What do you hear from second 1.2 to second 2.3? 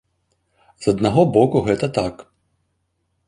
боку, гэта так.